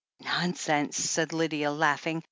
"Nonsense," 0.21 0.97
said 0.97 1.31
Lydia, 1.31 1.69
laughing. 1.71 2.19